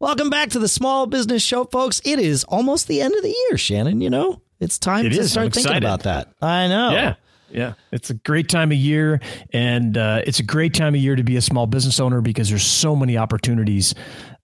[0.00, 2.00] Welcome back to the Small Business Show, folks.
[2.06, 4.00] It is almost the end of the year, Shannon.
[4.00, 5.30] You know, it's time It to is.
[5.32, 6.32] start thinking about that.
[6.40, 6.90] I know.
[6.92, 7.14] Yeah.
[7.50, 7.72] Yeah.
[7.92, 9.20] It's a great time of year.
[9.52, 12.48] And uh, it's a great time of year to be a small business owner because
[12.48, 13.94] there's so many opportunities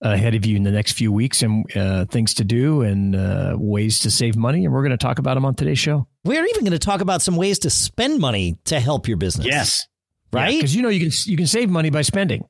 [0.01, 3.55] ahead of you in the next few weeks and uh, things to do and uh,
[3.57, 4.63] ways to save money.
[4.63, 6.05] And we're going to talk about them on today's show.
[6.23, 9.47] We're even going to talk about some ways to spend money to help your business.
[9.47, 9.87] Yes,
[10.31, 10.53] right?
[10.53, 12.45] Because you know you can you can save money by spending.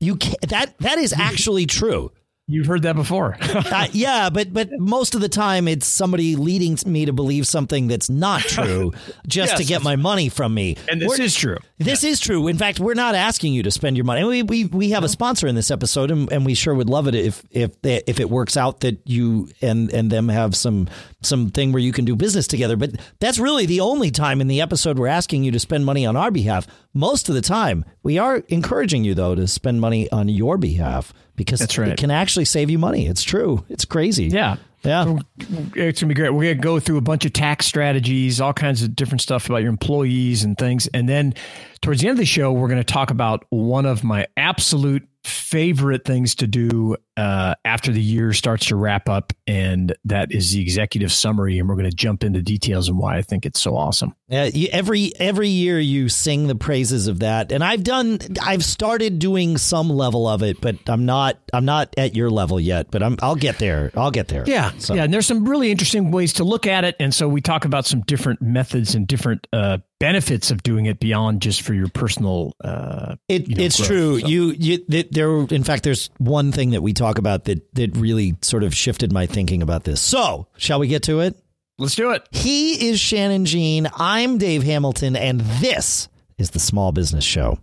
[0.00, 2.10] You can, that that is actually true.
[2.50, 3.36] You've heard that before.
[3.70, 7.86] Uh, yeah, but but most of the time it's somebody leading me to believe something
[7.88, 8.92] that's not true
[9.26, 10.76] just to get my money from me.
[10.88, 11.58] and this We're- is true.
[11.78, 12.48] This is true.
[12.48, 14.24] In fact, we're not asking you to spend your money.
[14.24, 17.06] We we, we have a sponsor in this episode, and, and we sure would love
[17.06, 20.88] it if if they, if it works out that you and and them have some
[21.22, 22.76] some thing where you can do business together.
[22.76, 26.04] But that's really the only time in the episode we're asking you to spend money
[26.06, 26.66] on our behalf.
[26.92, 31.12] Most of the time, we are encouraging you though to spend money on your behalf
[31.36, 31.90] because That's right.
[31.92, 33.06] it can actually save you money.
[33.06, 33.64] It's true.
[33.68, 34.24] It's crazy.
[34.26, 34.56] Yeah.
[34.82, 35.18] Yeah.
[35.74, 36.30] It's gonna be great.
[36.30, 39.58] We're gonna go through a bunch of tax strategies, all kinds of different stuff about
[39.58, 41.34] your employees and things, and then
[41.82, 46.04] towards the end of the show, we're gonna talk about one of my absolute favorite
[46.04, 50.62] things to do uh, after the year starts to wrap up, and that is the
[50.62, 51.58] executive summary.
[51.58, 54.14] And we're gonna jump into details and why I think it's so awesome.
[54.28, 58.18] Yeah, you, every every year you sing the praises of that, and I've done.
[58.42, 61.38] I've started doing some level of it, but I'm not.
[61.52, 62.90] I'm not at your level yet.
[62.90, 63.16] But I'm.
[63.20, 63.90] I'll get there.
[63.96, 64.44] I'll get there.
[64.46, 67.28] Yeah, So- yeah, and there's some really interesting ways to look at it, and so
[67.28, 71.62] we talk about some different methods and different uh, benefits of doing it beyond just
[71.62, 72.56] for your personal.
[72.64, 74.20] Uh, It, you know, it's growth, true.
[74.20, 74.26] so.
[74.26, 75.30] You, you there.
[75.54, 79.12] In fact, there's one thing that we talk about that that really sort of shifted
[79.12, 80.00] my thinking about this.
[80.00, 81.36] So, shall we get to it?
[81.78, 82.26] Let's do it.
[82.32, 83.88] He is Shannon Jean.
[83.94, 87.58] I'm Dave Hamilton, and this is the Small Business Show.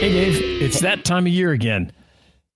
[0.00, 1.90] Hey, Dave, it's that time of year again.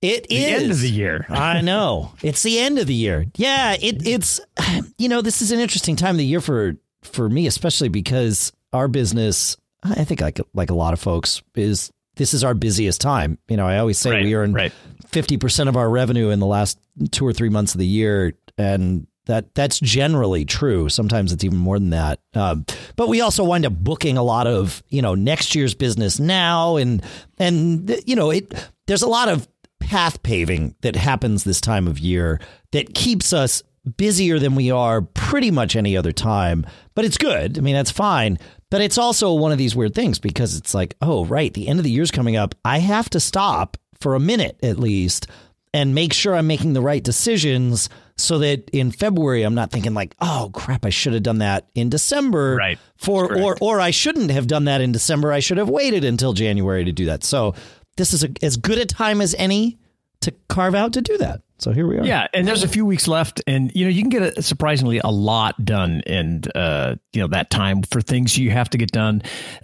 [0.01, 1.27] It The is end of the year.
[1.31, 2.13] I know.
[2.23, 3.27] It's the end of the year.
[3.37, 4.41] Yeah, it, it's
[4.99, 8.53] you know, this is an interesting time of the year for for me especially because
[8.73, 13.01] our business, I think like like a lot of folks is this is our busiest
[13.01, 13.39] time.
[13.49, 14.73] You know, I always say Right, we earn right.
[15.09, 16.79] 50% of our revenue in the last
[17.11, 20.89] 2 or 3 months of the year and that that's generally true.
[20.89, 22.21] Sometimes it's even more than that.
[22.35, 22.67] Um,
[22.97, 26.77] but we also wind up booking a lot of you know next year's business now,
[26.77, 27.03] and
[27.39, 28.53] and you know it.
[28.87, 29.49] There's a lot of
[29.81, 32.41] path paving that happens this time of year
[32.73, 33.63] that keeps us
[33.97, 36.65] busier than we are pretty much any other time.
[36.95, 37.59] But it's good.
[37.59, 38.39] I mean, that's fine.
[38.71, 41.79] But it's also one of these weird things because it's like, oh, right, the end
[41.79, 42.55] of the year's coming up.
[42.65, 45.27] I have to stop for a minute at least
[45.75, 47.89] and make sure I'm making the right decisions
[48.23, 51.69] so that in February I'm not thinking like, oh crap, I should have done that
[51.75, 52.57] in December.
[52.57, 52.79] Right.
[52.97, 55.33] For or or I shouldn't have done that in December.
[55.33, 57.25] I should have waited until January to do that.
[57.25, 57.55] So
[57.97, 59.79] this is a, as good a time as any
[60.21, 61.43] to carve out to do that.
[61.63, 62.05] So here we are.
[62.05, 64.99] Yeah, and there's a few weeks left, and you know you can get a, surprisingly
[64.99, 68.91] a lot done, and uh, you know that time for things you have to get
[68.91, 69.23] done,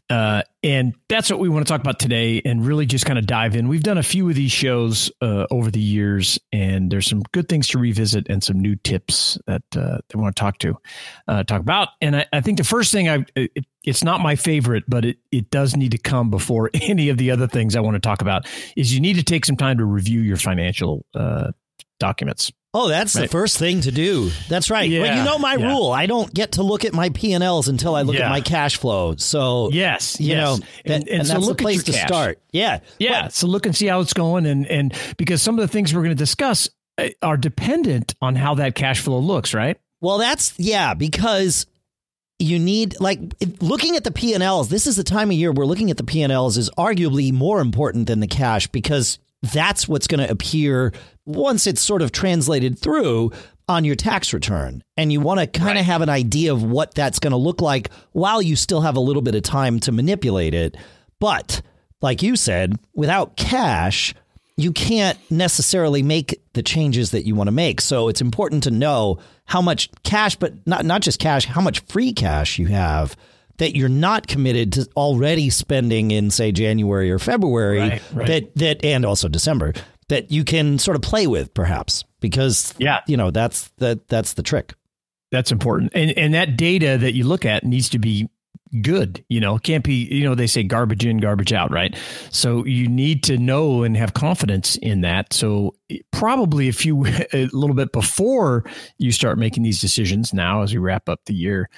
[0.09, 3.27] uh, and that's what we want to talk about today, and really just kind of
[3.27, 3.67] dive in.
[3.67, 7.49] We've done a few of these shows uh, over the years, and there's some good
[7.49, 10.77] things to revisit and some new tips that uh, we want to talk to
[11.27, 11.89] uh, talk about.
[12.01, 15.19] And I, I think the first thing I it, it's not my favorite, but it
[15.33, 18.21] it does need to come before any of the other things I want to talk
[18.21, 18.47] about.
[18.77, 21.51] Is you need to take some time to review your financial uh,
[21.99, 22.53] documents.
[22.75, 24.31] Oh, that's the first thing to do.
[24.49, 24.91] That's right.
[24.91, 25.73] well, you know my yeah.
[25.73, 25.91] rule.
[25.91, 28.43] I don't get to look at my P and Ls until I look at my
[28.43, 29.17] cash flow.
[29.17, 30.37] So Yes, you yes.
[30.37, 32.07] know, that, And- and, and so that's look the at place your to cash.
[32.09, 32.39] start.
[32.53, 33.29] Yeah, Yeah.
[33.29, 36.03] so look and see how it's going, and and because some of the things we're
[36.03, 36.69] going to discuss
[36.99, 39.79] uh, are dependent on how that cash flow looks, right?
[40.03, 41.67] Well, that's yeah, because
[42.39, 44.69] you need like if- looking at the P&Ls.
[44.69, 48.07] This is the time of year where looking at the P&Ls is arguably more important
[48.09, 50.93] than the cash because that's what's going to appear
[51.27, 53.31] once it's sort of translated through
[53.69, 54.83] on your tax return.
[54.97, 55.85] And you want to kind of Right.
[55.85, 59.01] have an idea of what that's going to look like while you still have a
[59.01, 60.77] little bit of time to manipulate it.
[61.21, 61.61] But
[62.01, 64.15] like you said, without cash,
[64.57, 67.81] you can't necessarily make the changes that you want to make.
[67.81, 71.81] So it's important to know how much cash, but not not just cash, how much
[71.81, 73.17] free cash you have
[73.59, 78.27] that you're not committed to already spending in say January or February Right, right.
[78.27, 79.75] that that and also December
[80.09, 83.01] that you can sort of play with perhaps because Yeah.
[83.07, 84.75] you know that's that that's the trick.
[85.31, 88.31] That's important, and and that data that you look at needs to be
[88.83, 89.23] good.
[89.29, 91.95] You know, can't be, you know, they say garbage in, garbage out, right?
[92.31, 95.33] So you need to know and have confidence in that.
[95.33, 98.65] So eh, probably a few, a little bit before
[98.99, 101.69] you start making these decisions now as we wrap up the year,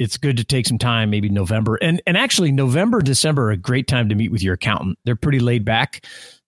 [0.00, 1.76] it's good to take some time, maybe November.
[1.76, 4.98] And, and actually, November, December a great time to meet with your accountant.
[5.04, 6.06] They're pretty laid back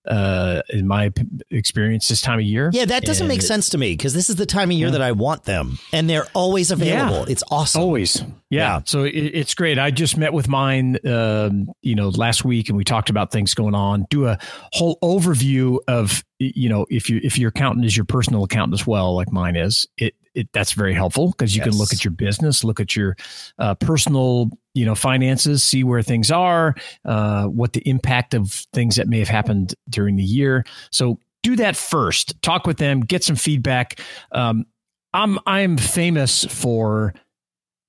[0.08, 1.12] uh, in my
[1.50, 2.70] experience this time of year.
[2.72, 4.88] Yeah, that doesn't and make sense to me because this is the time of year
[4.88, 4.92] yeah.
[4.92, 7.26] that I want them, and they're always available.
[7.26, 7.32] Yeah.
[7.32, 7.82] It's awesome.
[7.82, 8.20] Always.
[8.20, 8.26] Yeah.
[8.48, 8.80] yeah.
[8.86, 9.78] So it, it's great.
[9.78, 13.52] I just met with mine, um, you know, last week, and we talked about things
[13.52, 14.06] going on.
[14.08, 14.38] Do a
[14.72, 18.86] whole overview of, you know, if you if your accountant is your personal accountant as
[18.86, 21.68] well, like mine is, it it, that's very helpful because you yes.
[21.68, 23.16] can look at your business, look at your
[23.58, 26.74] uh, personal, you know, finances, see where things are,
[27.04, 30.64] uh, what the impact of things that may have happened during the year.
[30.90, 32.40] So do that first.
[32.42, 34.00] Talk with them, get some feedback.
[34.32, 34.64] Um,
[35.12, 37.14] I'm I'm famous for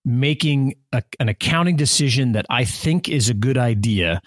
[0.05, 4.21] making a, an accounting decision that I think is a good idea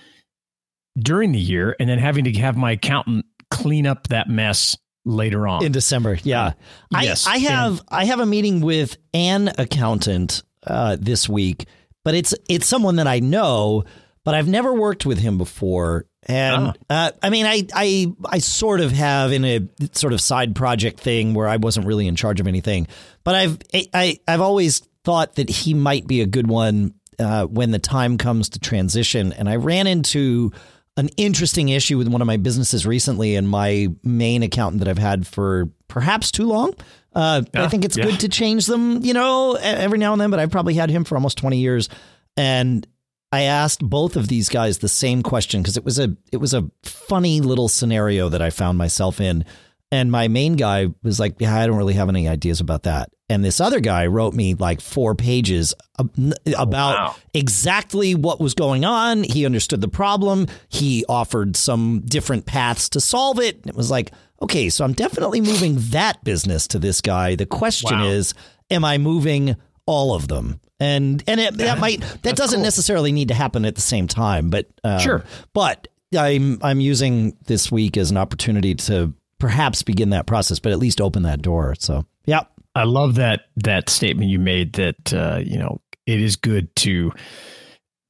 [0.98, 4.76] during the year, and then having to have my accountant clean up that mess
[5.06, 6.18] later on in December.
[6.22, 6.52] Yeah,
[6.90, 7.26] yes.
[7.26, 11.66] I, I have I have a meeting with an accountant uh, this week,
[12.04, 13.84] but it's it's someone that I know,
[14.24, 16.06] but I've never worked with him before.
[16.28, 16.72] And uh-huh.
[16.90, 19.60] uh, I mean, I, I I sort of have in a
[19.92, 22.88] sort of side project thing where I wasn't really in charge of anything,
[23.24, 23.58] but I've
[23.94, 28.18] I I've always thought that he might be a good one uh, when the time
[28.18, 29.32] comes to transition.
[29.32, 30.50] And I ran into
[30.96, 34.98] an interesting issue with one of my businesses recently, and my main accountant that I've
[34.98, 36.74] had for perhaps too long.
[37.14, 38.04] Uh, yeah, I think it's yeah.
[38.04, 40.30] good to change them, you know, every now and then.
[40.30, 41.88] But I've probably had him for almost twenty years,
[42.36, 42.86] and
[43.32, 46.54] I asked both of these guys the same question because it was a it was
[46.54, 49.44] a funny little scenario that I found myself in.
[49.92, 53.10] And my main guy was like, "Yeah, I don't really have any ideas about that."
[53.28, 57.16] And this other guy wrote me like four pages about wow.
[57.34, 59.24] exactly what was going on.
[59.24, 60.46] He understood the problem.
[60.68, 63.66] He offered some different paths to solve it.
[63.66, 67.34] It was like, okay, so I'm definitely moving that business to this guy.
[67.34, 68.06] The question wow.
[68.06, 68.32] is,
[68.70, 69.56] am I moving
[69.86, 70.60] all of them?
[70.78, 72.64] And and it, that might that doesn't cool.
[72.64, 75.24] necessarily need to happen at the same time, but um, sure.
[75.54, 80.72] But I'm I'm using this week as an opportunity to perhaps begin that process, but
[80.72, 81.74] at least open that door.
[81.78, 82.42] So, yeah.
[82.76, 87.10] I love that that statement you made that uh, you know it is good to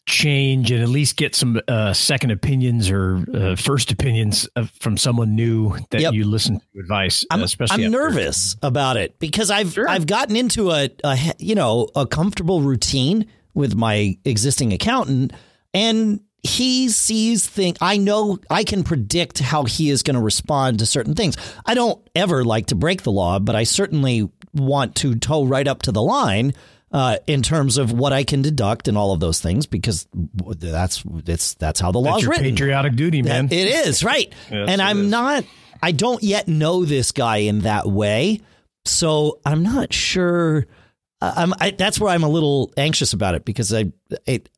[0.09, 4.49] change and at least get some uh, second opinions or uh, first opinions
[4.81, 6.15] from someone new that yep.
[6.15, 7.25] you listen to advice.
[7.31, 9.89] I'm, especially I'm nervous about it because I've sure.
[9.89, 15.33] I've gotten into a, a you know a comfortable routine with my existing accountant
[15.73, 17.77] and he sees things.
[17.81, 21.37] I know I can predict how he is going to respond to certain things.
[21.65, 25.67] I don't ever like to break the law, but I certainly want to toe right
[25.67, 26.55] up to the line
[26.93, 31.03] uh, in terms of what I can deduct and all of those things because that's
[31.27, 32.45] it's that's how the law is written.
[32.45, 33.47] Patriotic duty, man.
[33.47, 35.11] It is right, yes, and I'm is.
[35.11, 35.45] not.
[35.83, 38.41] I don't yet know this guy in that way,
[38.85, 40.67] so I'm not sure.
[41.21, 41.53] I'm.
[41.61, 43.93] I, that's where I'm a little anxious about it because I,
[44.27, 44.49] it,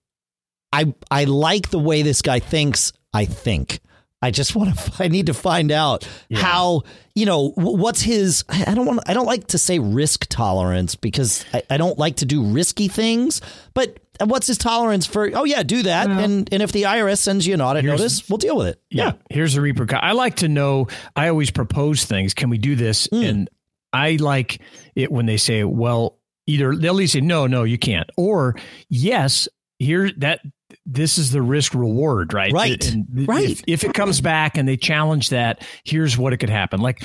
[0.72, 2.92] I, I like the way this guy thinks.
[3.12, 3.80] I think.
[4.20, 4.92] I just want to.
[5.02, 6.40] I need to find out yeah.
[6.40, 6.82] how
[7.14, 8.44] you know what's his.
[8.48, 9.00] I don't want.
[9.06, 12.88] I don't like to say risk tolerance because I, I don't like to do risky
[12.88, 13.40] things.
[13.74, 15.30] But what's his tolerance for?
[15.34, 16.08] Oh yeah, do that.
[16.08, 16.18] Yeah.
[16.18, 18.82] And and if the IRS sends you an audit notice, we'll deal with it.
[18.90, 19.04] Yeah.
[19.04, 19.12] yeah.
[19.30, 20.04] Here's a repercussion.
[20.04, 20.88] I like to know.
[21.14, 22.34] I always propose things.
[22.34, 23.06] Can we do this?
[23.08, 23.28] Mm.
[23.28, 23.50] And
[23.92, 24.60] I like
[24.94, 28.56] it when they say, well, either they'll at least say no, no, you can't, or
[28.88, 29.48] yes,
[29.78, 30.40] here that
[30.84, 32.52] this is the risk reward, right?
[32.52, 32.86] Right.
[32.86, 33.50] And right.
[33.50, 36.80] If, if, it comes back and they challenge that, here's what it could happen.
[36.80, 37.04] Like,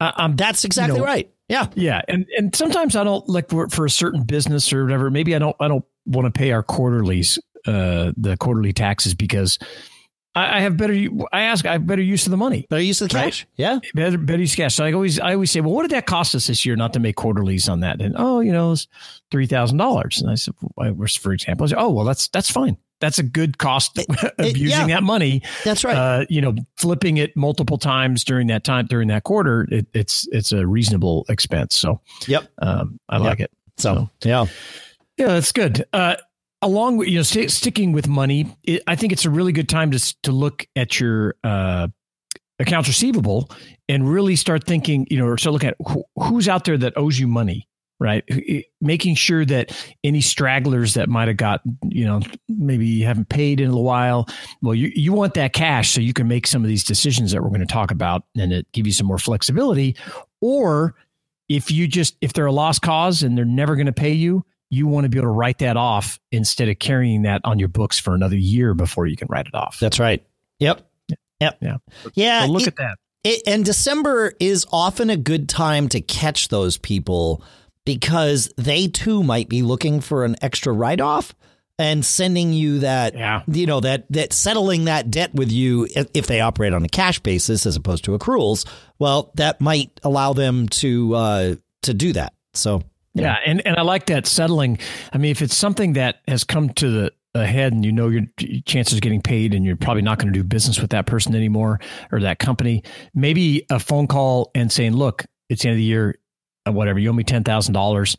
[0.00, 1.30] uh, um, that's exactly you know, right.
[1.48, 1.68] Yeah.
[1.74, 2.00] Yeah.
[2.08, 5.38] And, and sometimes I don't like for, for a certain business or whatever, maybe I
[5.38, 9.58] don't, I don't want to pay our quarterlies, uh, the quarterly taxes because
[10.34, 10.94] I, have better,
[11.32, 12.66] I ask, I have better use of the money.
[12.68, 13.42] Better use of the cash.
[13.42, 13.46] Right?
[13.56, 13.78] Yeah.
[13.94, 14.74] Better, better use of cash.
[14.74, 16.92] So I always, I always say, well, what did that cost us this year not
[16.94, 18.00] to make quarterlies on that?
[18.00, 18.88] And, oh, you know, it's
[19.32, 20.20] $3,000.
[20.20, 20.54] And I said,
[21.20, 24.56] for example, I said, oh, well, that's, that's fine that's a good cost of it,
[24.56, 25.42] using yeah, that money.
[25.64, 25.96] That's right.
[25.96, 30.26] Uh, you know, flipping it multiple times during that time during that quarter, it, it's
[30.32, 31.76] it's a reasonable expense.
[31.76, 33.50] So, yep, um, I like it.
[33.76, 34.46] So, so, yeah,
[35.16, 35.84] yeah, that's good.
[35.92, 36.16] Uh,
[36.64, 39.68] along with you know st- sticking with money, it, I think it's a really good
[39.68, 41.88] time to to look at your uh,
[42.58, 43.50] accounts receivable
[43.88, 45.06] and really start thinking.
[45.10, 47.68] You know, or start looking at who, who's out there that owes you money
[48.00, 48.24] right?
[48.80, 53.60] Making sure that any stragglers that might have got, you know, maybe you haven't paid
[53.60, 54.28] in a while.
[54.62, 57.42] Well, you, you want that cash so you can make some of these decisions that
[57.42, 59.96] we're going to talk about and it give you some more flexibility.
[60.40, 60.94] Or
[61.48, 64.44] if you just, if they're a lost cause and they're never going to pay you,
[64.74, 67.68] you want to be able to write that off instead of carrying that on your
[67.68, 69.78] books for another year before you can write it off.
[69.80, 70.24] That's right.
[70.58, 70.86] Yep.
[71.40, 71.58] Yep.
[71.60, 71.76] Yeah.
[72.14, 72.46] Yeah.
[72.46, 72.98] So look it- at that.
[73.26, 77.42] It, and December is often a good time to catch those people
[77.86, 81.34] because they too might be looking for an extra write off
[81.78, 83.42] and sending you that Yeah.
[83.48, 86.88] you know that that settling that debt with you if, if they operate on a
[86.88, 88.64] cash basis as opposed to accruals
[88.98, 92.82] well that might allow them to uh to do that so
[93.14, 94.78] Yeah, and and I like that settling.
[95.12, 98.22] I mean, if it's something that has come to the ahead and you know your
[98.64, 101.34] chances of getting paid and you're probably not going to do business with that person
[101.34, 101.80] anymore
[102.12, 102.82] or that company,
[103.14, 106.16] maybe a phone call and saying, "Look, it's the end of the year,
[106.68, 106.98] uh, whatever.
[106.98, 108.16] You owe me ten thousand dollars.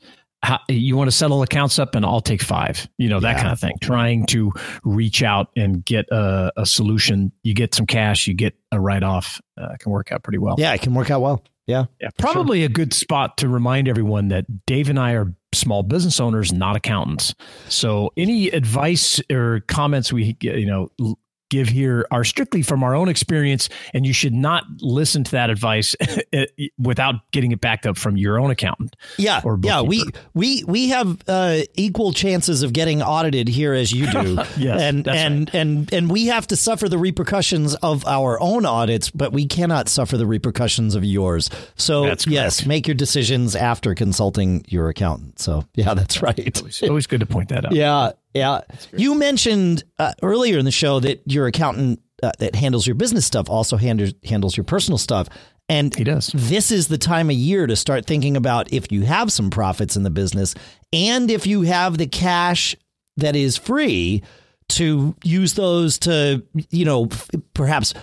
[0.70, 2.88] You want to settle accounts up, and I'll take five.
[3.00, 3.42] You know that Yeah.
[3.42, 3.74] kind of thing.
[3.82, 4.52] Trying to
[4.84, 7.32] reach out and get a, a solution.
[7.42, 9.42] You get some cash, you get a write off.
[9.60, 10.56] Uh, can work out pretty well.
[10.60, 14.28] yeah it can work out well yeah Yeah, probably a good spot to remind everyone
[14.30, 17.34] that Dave and I are small business owners, not accountants.
[17.70, 21.18] So any advice or comments we you know l-
[21.50, 25.50] give here are strictly from our own experience, and you should not listen to that
[25.50, 25.96] advice
[26.78, 28.96] without getting it backed up from your own accountant.
[29.18, 33.92] yeah Or yeah we we we have uh equal chances of getting audited here as
[33.92, 34.38] you do.
[34.58, 39.10] Yes, and and and and we have to suffer the repercussions of our own audits
[39.10, 41.50] but we cannot suffer the repercussions of yours.
[41.76, 45.40] So yes make your decisions after consulting your accountant.
[45.40, 46.38] So yeah that's right.
[46.40, 47.72] It's always good to point that out.
[47.76, 48.62] Yeah, yeah.
[48.96, 53.26] You mentioned uh, earlier in the show that your accountant uh, that handles your business
[53.26, 55.30] stuff also handles handles your personal stuff,
[55.70, 56.32] and He does.
[56.34, 59.96] This is the time of year to start thinking about if you have some profits
[59.96, 60.54] in the business,
[60.92, 62.76] and if you have the cash
[63.18, 64.22] that is free
[64.68, 67.94] to use those to you know f- perhaps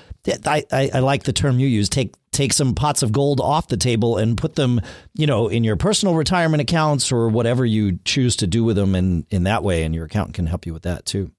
[0.47, 3.69] I, I, I like the term you use take take some pots of gold off
[3.69, 4.81] the table and put them
[5.15, 8.95] you know in your personal retirement accounts or whatever you choose to do with them
[8.95, 11.31] in in that way and your accountant can help you with that too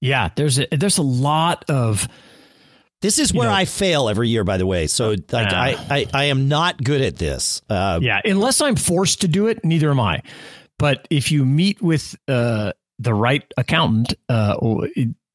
[0.00, 2.08] Yeah, there's a there's a lot of
[3.00, 5.62] this is where know- I fail every year by the way so like Ah.
[5.62, 9.46] I, I I am not good at this uh, Yeah, unless I'm forced to do
[9.46, 10.22] it, neither am I.
[10.78, 14.56] But if you meet with uh, the right accountant, uh,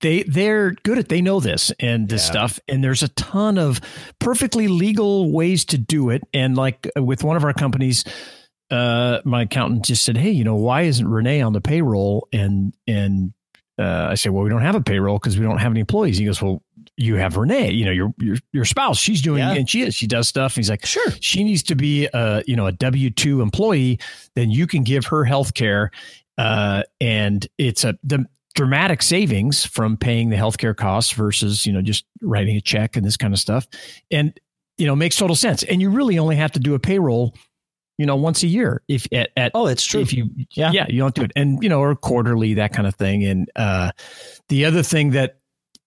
[0.03, 2.31] they they're good at they know this and this Yeah.
[2.31, 3.81] stuff, and there's a ton of
[4.19, 6.21] perfectly legal ways to do it.
[6.33, 8.03] And like with one of our companies,
[8.69, 12.73] uh, my accountant just said, "Hey, you know, why isn't Renee on the payroll?" And
[12.87, 13.33] and
[13.79, 16.17] uh, I said, "Well, we don't have a payroll because we don't have any employees."
[16.19, 16.61] He goes, "Well."
[16.95, 18.99] You have Renee, you know your your your spouse.
[18.99, 19.53] She's doing, Yeah.
[19.53, 19.95] and she is.
[19.95, 20.51] She does stuff.
[20.55, 23.97] and He's like, sure she needs to be a you know a W two employee,
[24.35, 25.89] then you can give her health care,
[26.37, 31.81] uh, and it's a the dramatic savings from paying the healthcare costs versus you know
[31.81, 33.67] just writing a check and this kind of stuff,
[34.11, 34.39] and
[34.77, 35.63] you know makes total sense.
[35.63, 37.35] And you really only have to do a payroll,
[37.97, 40.01] you know, once a year if at, at oh it's true.
[40.01, 40.71] if you Yeah.
[40.71, 41.31] yeah you don't do it.
[41.35, 43.23] And you know or quarterly that kind of thing.
[43.23, 43.91] And uh
[44.49, 45.39] the other thing that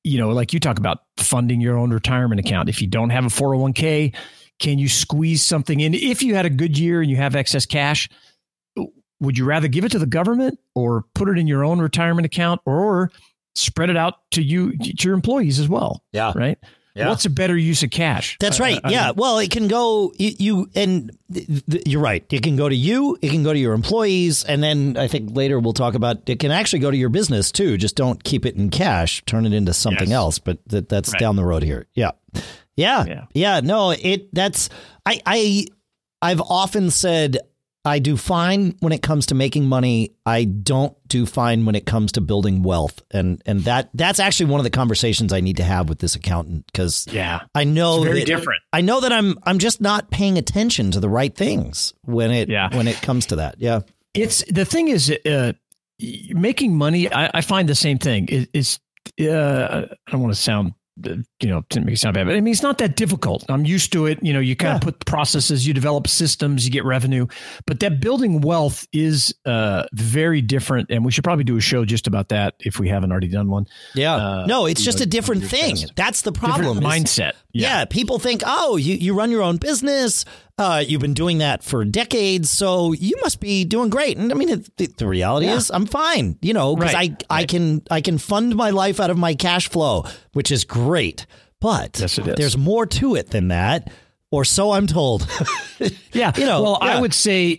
[0.04, 2.68] you know like you talk about funding your own retirement account.
[2.68, 4.14] If you don't have a 401k
[4.58, 5.92] can you squeeze something in?
[5.92, 8.08] If you had a good year and you have excess cash
[9.20, 12.26] would you rather give it to the government or put it in your own retirement
[12.26, 13.10] account or
[13.54, 16.58] spread it out to you to your employees as well yeah right
[16.94, 17.08] Yeah.
[17.08, 18.80] what's a better use of cash That's right.
[18.84, 19.10] I- I- yeah.
[19.14, 22.24] Well, it can go you, you and th- th- you're right.
[22.30, 23.18] It can go to you.
[23.20, 26.38] It can go to your employees, and then I think later we'll talk about it
[26.38, 27.76] can actually go to your business too.
[27.76, 29.22] Just don't keep it in cash.
[29.26, 30.16] Turn it into something Yes.
[30.16, 30.38] else.
[30.38, 31.20] But that, that's Right.
[31.20, 31.86] down the road here.
[31.94, 32.12] Yeah.
[32.76, 33.04] Yeah.
[33.06, 33.24] Yeah.
[33.34, 33.60] Yeah.
[33.62, 33.90] No.
[33.90, 34.34] It.
[34.34, 34.70] That's.
[35.04, 35.20] I.
[35.26, 35.66] I.
[36.22, 37.36] I've often said
[37.86, 40.16] I do fine when it comes to making money.
[40.26, 44.46] I don't do fine when it comes to building wealth, and and that that's actually
[44.50, 47.98] one of the conversations I need to have with this accountant because yeah I know
[47.98, 48.60] It's very that- different.
[48.72, 52.48] I know that I'm I'm just not paying attention to the right things when it
[52.48, 52.76] Yeah.
[52.76, 53.54] when it comes to that.
[53.58, 53.80] Yeah.
[54.14, 55.52] It's the thing is uh,
[56.30, 57.10] making money.
[57.12, 58.26] I, I find the same thing.
[58.28, 58.80] It, it's
[59.20, 60.72] uh, I don't want to sound
[61.04, 63.44] you know to make it sound bad, but I mean it's not that difficult.
[63.50, 64.18] I'm used to it.
[64.22, 64.76] You know, you kind Yeah.
[64.76, 67.26] of put processes, you develop systems, you get revenue,
[67.66, 70.90] but that building wealth is uh, very different.
[70.90, 73.50] And we should probably do a show just about that if we haven't already done
[73.50, 73.66] one.
[73.94, 74.14] Yeah.
[74.16, 75.76] Uh, no, it's just know, a different thing.
[75.96, 76.78] That's the problem.
[76.78, 77.32] is- mindset.
[77.52, 77.84] yeah.
[77.84, 80.24] people think, "Oh, you you run your own business.
[80.58, 84.34] Uh, you've been doing that for decades, so you must be doing great." And I
[84.34, 85.56] mean, the, the reality Yeah.
[85.56, 86.38] is, I'm fine.
[86.40, 87.24] You know, because Right.
[87.28, 90.64] I I can I can fund my life out of my cash flow, which is
[90.64, 91.26] great.
[91.60, 93.90] But Yes, there's more to it than that,
[94.30, 95.26] or so I'm told.
[96.12, 96.96] Yeah, You know, Well, yeah.
[96.96, 97.50] I would say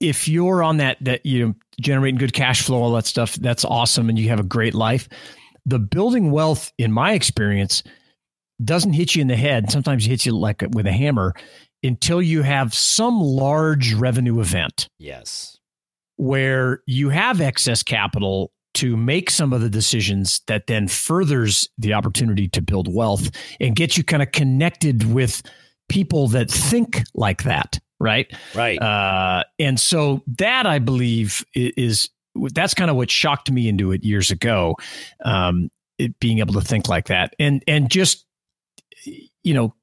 [0.00, 3.64] if you're on that that you know generating good cash flow, all that stuff, that's
[3.64, 5.06] awesome, and you have a great life.
[5.66, 7.82] The building wealth, in my experience,
[8.64, 9.70] doesn't hit you in the head.
[9.70, 11.34] Sometimes it hits you like with a hammer
[11.82, 14.88] until you have some large revenue event.
[14.98, 15.58] yes.
[16.16, 21.92] where you have excess capital to make some of the decisions that then furthers the
[21.92, 25.42] opportunity to build wealth and get you kind of connected with
[25.88, 28.80] people that think like that right Right.
[28.80, 32.08] uh, and so that i believe is
[32.54, 34.76] that's kind of what shocked me into it years ago
[35.24, 38.24] um, it, being able to think like that and and just
[39.42, 39.74] you know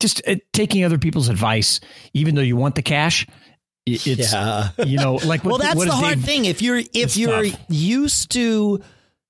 [0.00, 1.80] just uh, taking other people's advice
[2.14, 3.26] even though you want the cash
[3.86, 4.70] it's yeah.
[4.84, 6.44] you know like well, that's what the hard Dave- thing.
[6.44, 7.60] If you're if you're tough.
[7.68, 8.80] used to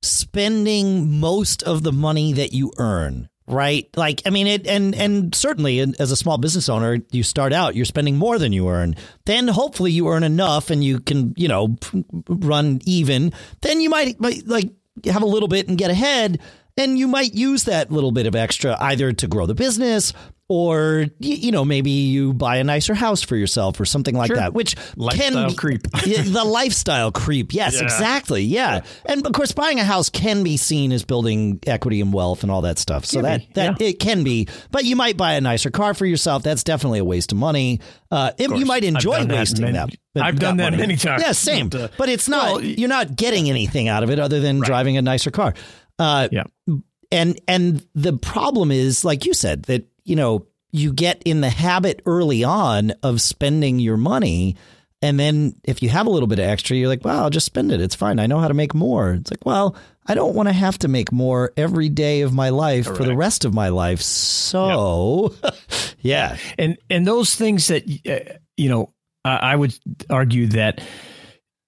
[0.03, 3.89] spending most of the money that you earn, right?
[3.97, 7.77] Like, I mean, it and and certainly as a small business owner, you start out
[7.77, 8.97] you're spending more than you earn.
[9.27, 11.77] Then hopefully you earn enough and you can you know
[12.29, 13.33] run even.
[13.61, 14.71] Then you might, might like
[15.05, 16.41] have a little bit and get ahead.
[16.79, 20.13] And you might use that little bit of extra either to grow the business
[20.49, 24.37] or, you know, maybe you buy a nicer house for yourself or something like Sure.
[24.37, 25.83] that, which Lifestyle can creep.
[25.93, 27.53] The lifestyle creep.
[27.53, 27.83] Yes, Yeah.
[27.83, 28.43] exactly.
[28.45, 28.83] Yeah.
[29.07, 32.53] And of course, buying a house can be seen as building equity and wealth and
[32.53, 33.07] all that stuff.
[33.07, 36.45] So that that it can be, but you might buy a nicer car for yourself.
[36.45, 37.81] That's definitely a waste of money.
[38.11, 39.91] Uh, it- you might enjoy that wasting many- that.
[40.15, 41.23] but I've done that many times.
[41.23, 41.71] Yeah, same.
[41.71, 42.47] But, uh, But it's not.
[42.57, 45.55] well, you're not getting anything out of it other than driving a nicer car.
[45.99, 46.45] Uh, Yeah.
[47.11, 51.51] and and the problem is like you said that you know you get in the
[51.51, 54.57] habit early on of spending your money
[55.03, 57.47] and then if you have a little bit of extra you're like well i'll just
[57.47, 57.81] spend it.
[57.81, 58.19] It's fine.
[58.19, 59.13] I know how to make more.
[59.13, 59.77] It's like well
[60.07, 63.17] i don't want to have to make more every day of my life for the
[63.17, 64.03] rest of my life.
[64.03, 65.35] So
[66.01, 66.37] yeah.
[66.59, 68.93] and and those things that uh, you know
[69.25, 69.75] I I would
[70.11, 70.81] argue that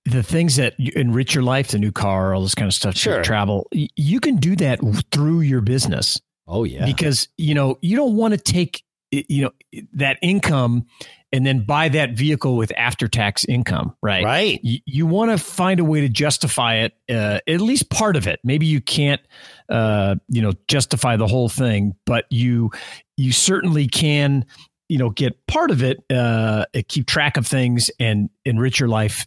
[0.09, 3.23] the things that enrich your life the new car all this kind of stuff Sure.
[3.23, 4.81] travel you can do that
[5.13, 6.21] through your business.
[6.47, 6.85] Oh yeah.
[6.87, 9.51] Because you know you don't want to take you know
[9.95, 10.87] that income
[11.31, 14.25] and then buy that vehicle with after tax income right?
[14.25, 14.61] Right.
[14.63, 18.27] You, you want to find a way to justify it uh, at least part of
[18.27, 18.41] it.
[18.45, 19.21] Maybe you can't
[19.69, 22.71] uh, you know justify the whole thing but you
[23.17, 24.47] you certainly can
[24.89, 29.27] you know get part of it uh, keep track of things and enrich your life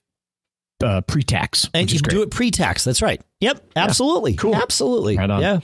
[0.83, 2.11] uh, pre-tax and you great.
[2.11, 2.83] do it pre-tax.
[2.83, 3.21] That's right.
[3.39, 4.35] Yep, absolutely.
[4.35, 4.55] Cool.
[4.55, 5.17] Absolutely.
[5.17, 5.41] Right on.
[5.41, 5.59] Yeah.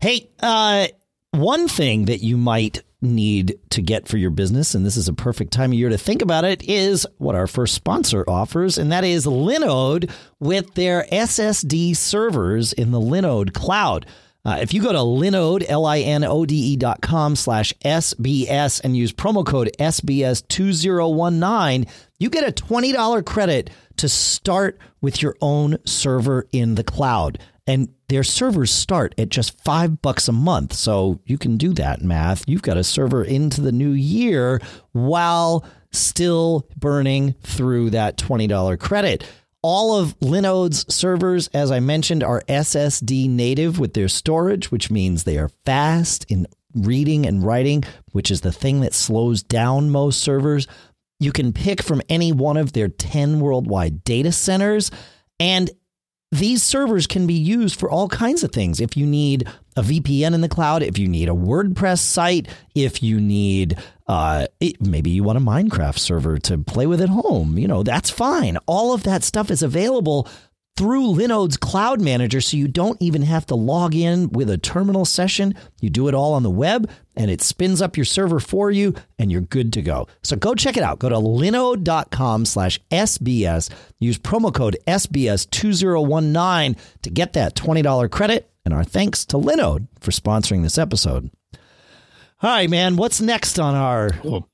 [0.00, 0.88] Hey, uh,
[1.32, 5.12] one thing that you might need to get for your business, and this is a
[5.12, 8.90] perfect time of year to think about it, is what our first sponsor offers, and
[8.92, 10.10] that is Linode
[10.40, 14.06] with their SSD servers in the Linode cloud.
[14.46, 19.70] Uh, if you go to linode, L-I-N-O-D-E dot com slash SBS and use promo code
[19.80, 21.88] SBS2019,
[22.18, 27.38] you get a $20 credit to start with your own server in the cloud.
[27.66, 30.74] And their servers start at just five bucks a month.
[30.74, 32.44] So you can do that math.
[32.46, 34.60] You've got a server into the new year
[34.92, 39.24] while still burning through that $20 credit.
[39.62, 45.24] All of Linode's servers, as I mentioned, are SSD native with their storage, which means
[45.24, 50.20] they are fast in reading and writing, which is the thing that slows down most
[50.20, 50.66] servers.
[51.20, 54.90] You can pick from any one of their 10 worldwide data centers.
[55.40, 55.70] And
[56.34, 58.80] these servers can be used for all kinds of things.
[58.80, 63.02] If you need a VPN in the cloud, if you need a WordPress site, if
[63.02, 67.56] you need uh, it, maybe you want a Minecraft server to play with at home,
[67.56, 68.56] you know, that's fine.
[68.66, 70.28] All of that stuff is available
[70.76, 75.04] through Linode's cloud manager so you don't even have to log in with a terminal
[75.04, 75.54] session.
[75.80, 78.94] You do it all on the web and it spins up your server for you
[79.18, 80.08] and you're good to go.
[80.22, 80.98] So go check it out.
[80.98, 83.70] Go to linode.com slash SBS.
[84.00, 88.50] Use promo code SBS2019 to get that $20 credit.
[88.64, 91.30] And our thanks to Linode for sponsoring this episode.
[92.42, 92.96] All right, man.
[92.96, 94.10] What's next on our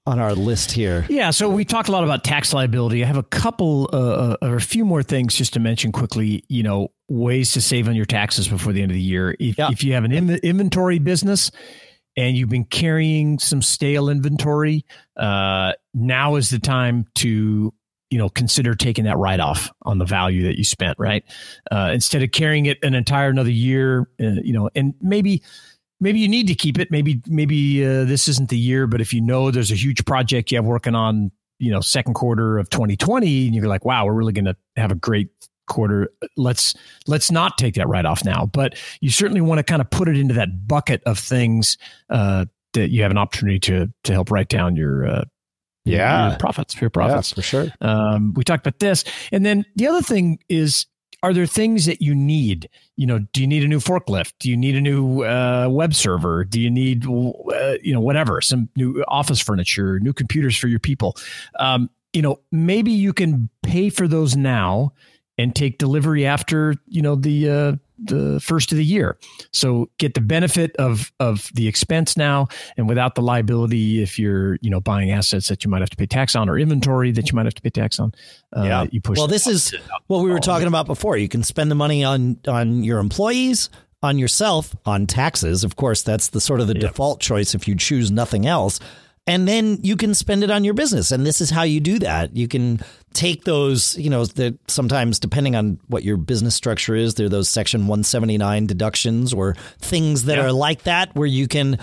[0.06, 1.06] on our list here?
[1.08, 3.02] Yeah, so we talked a lot about tax liability.
[3.02, 6.44] I have a couple uh, or a few more things just to mention quickly.
[6.48, 9.34] You know, ways to save on your taxes before the end of the year.
[9.40, 9.70] If, Yeah.
[9.72, 11.50] if you have an in- inventory business
[12.20, 14.84] and you've been carrying some stale inventory,
[15.16, 17.72] uh, now is the time to
[18.10, 20.98] you know consider taking that write off on the value that you spent.
[20.98, 21.24] Right,
[21.70, 24.10] uh, instead of carrying it an entire another year.
[24.20, 25.42] Uh, you know, and maybe
[25.98, 26.90] maybe you need to keep it.
[26.90, 30.50] Maybe maybe uh, this isn't the year, but if you know there's a huge project
[30.50, 34.12] you have working on, you know, second quarter of 2020, and you're like, wow, we're
[34.12, 35.30] really going to have a great
[35.70, 36.10] quarter.
[36.36, 36.74] Let's
[37.06, 38.44] let's not take that write off now.
[38.52, 41.78] But you certainly want to kind of put it into that bucket of things
[42.10, 45.06] uh, that you have an opportunity to to help write down your.
[45.06, 45.24] Uh,
[45.86, 46.28] Yeah.
[46.30, 47.32] your profits, your profits.
[47.32, 47.68] for sure.
[47.80, 49.02] Um, we talked about this,
[49.32, 50.86] and then the other thing is,
[51.22, 52.68] are there things that you need?
[52.96, 54.32] You know, do you need a new forklift?
[54.38, 56.44] Do you need a new uh, web server?
[56.44, 60.78] Do you need, uh, you know, whatever, some new office furniture, new computers for your
[60.80, 61.16] people?
[61.58, 64.92] Um, you know, maybe you can pay for those now
[65.40, 67.72] and take delivery after, you know, the uh,
[68.02, 69.18] the first of the year.
[69.52, 74.58] So get the benefit of of the expense now and without the liability if you're,
[74.60, 77.30] you know, buying assets that you might have to pay tax on or inventory that
[77.30, 78.12] you might have to pay tax on.
[78.54, 78.86] Uh, yeah.
[78.90, 79.74] you push Well, this is
[80.06, 81.16] what we were talking about before.
[81.16, 83.70] You can spend the money on on your employees,
[84.02, 85.64] on yourself, on taxes.
[85.64, 88.78] Of course, that's the sort of the default choice if you choose nothing else
[89.26, 91.12] and then you can spend it on your business.
[91.12, 92.36] And this is how you do that.
[92.36, 92.80] You can
[93.12, 97.30] take those, you know, that sometimes depending on what your business structure is, there are
[97.30, 100.44] those section 179 deductions or things that yeah.
[100.44, 101.78] are like that where you can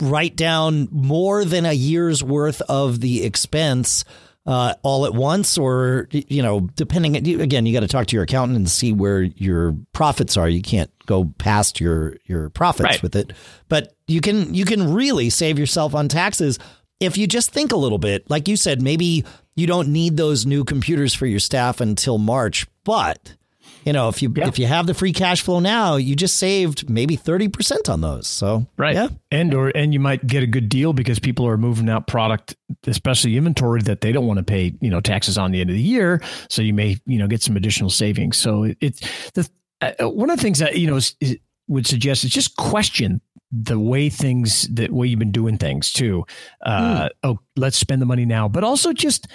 [0.00, 4.04] write down more than a year's worth of the expense
[4.44, 8.24] uh, all at once, or you know, depending again, you got to talk to your
[8.24, 10.48] accountant and see where your profits are.
[10.48, 13.02] You can't go past your your profits right.
[13.02, 13.32] with it,
[13.68, 16.58] but you can you can really save yourself on taxes
[16.98, 18.28] if you just think a little bit.
[18.28, 19.24] Like you said, maybe
[19.54, 23.36] you don't need those new computers for your staff until March, but
[23.84, 24.48] you know, if you yeah.
[24.48, 28.26] if you have the free cash flow now, you just saved maybe 30% on those.
[28.26, 28.94] So, right.
[28.94, 29.08] Yeah.
[29.30, 32.56] And or and you might get a good deal because people are moving out product,
[32.86, 35.76] especially inventory that they don't want to pay, you know, taxes on the end of
[35.76, 38.36] the year, so you may, you know, get some additional savings.
[38.36, 39.00] So, it's
[39.32, 39.48] the
[39.80, 41.36] uh, one of the things that, you know, is, is,
[41.68, 46.24] would suggest is just question the way things the way you've been doing things too.
[46.64, 47.10] Uh, mm.
[47.22, 49.28] oh, let's spend the money now, but also just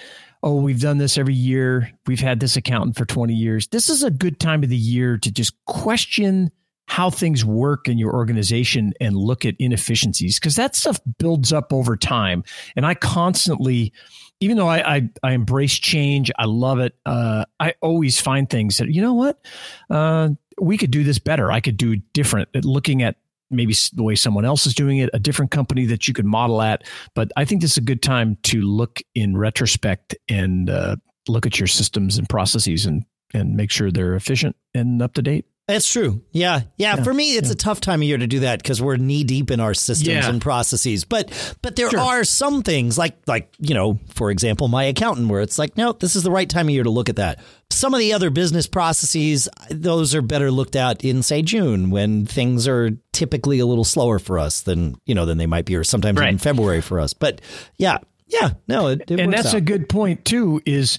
[0.48, 1.92] oh, we've done this every year.
[2.06, 3.68] We've had this accountant for 20 years.
[3.68, 6.52] This is a good time of the year to just question
[6.86, 11.74] how things work in your organization and look at inefficiencies because that stuff builds up
[11.74, 12.46] over time.
[12.78, 13.92] And I constantly,
[14.40, 16.96] even though I, I, I embrace change, I love it.
[17.06, 19.46] Uh, I always find things that, you know what,
[19.90, 20.30] uh,
[20.62, 21.52] we could do this better.
[21.52, 22.48] I could do different.
[22.64, 23.18] Looking at
[23.50, 26.62] maybe the way someone else is doing it, a different company that you could model
[26.62, 26.84] at.
[27.16, 31.46] But I think this is a good time to look in retrospect and uh, look
[31.46, 35.46] at your systems and processes and and make sure they're efficient and up to date.
[35.68, 36.22] That's true.
[36.32, 36.62] Yeah.
[36.78, 36.96] yeah.
[36.96, 37.04] yeah.
[37.04, 37.54] For me, it's yeah.
[37.54, 40.08] a tough time of year to do that because we're knee deep in our systems
[40.08, 40.30] yeah.
[40.30, 41.04] and processes.
[41.04, 42.00] But but there sure.
[42.00, 45.92] are some things like like, you know, for example, my accountant where it's like, no,
[45.92, 47.40] this is the right time of year to look at that.
[47.70, 52.26] Some of the other business processes, those are better looked at in say June when
[52.26, 55.76] things are typically a little slower for us than, you know, than they might be
[55.76, 56.30] or sometimes right.
[56.30, 57.14] in February for us.
[57.14, 57.42] But
[57.76, 59.56] yeah, yeah, no, it, it and that's out.
[59.56, 60.62] a good point too.
[60.66, 60.98] Is